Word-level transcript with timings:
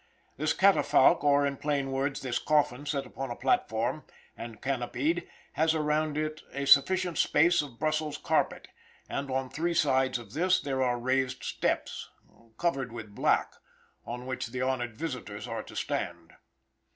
This 0.35 0.51
catafalque, 0.55 1.23
or 1.23 1.45
in 1.45 1.57
plain 1.57 1.91
words, 1.91 2.23
this 2.23 2.39
coffin 2.39 2.87
set 2.87 3.05
upon 3.05 3.29
a 3.29 3.35
platform 3.35 4.03
and 4.35 4.59
canopied, 4.59 5.27
has 5.53 5.75
around 5.75 6.17
it 6.17 6.41
a 6.51 6.65
sufficient 6.65 7.19
space 7.19 7.61
of 7.61 7.77
Brussels 7.77 8.17
carpet, 8.17 8.69
and 9.07 9.29
on 9.29 9.47
three 9.47 9.75
sides 9.75 10.17
of 10.17 10.33
this 10.33 10.59
there 10.59 10.81
are 10.81 10.97
raised 10.97 11.43
steps 11.43 12.09
covered 12.57 12.91
with 12.91 13.13
black, 13.13 13.53
on 14.03 14.25
which 14.25 14.47
the 14.47 14.63
honored 14.63 14.97
visitors 14.97 15.47
are 15.47 15.61
to 15.61 15.75
stand. 15.75 16.33